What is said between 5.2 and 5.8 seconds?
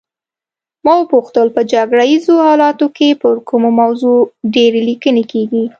کیږي.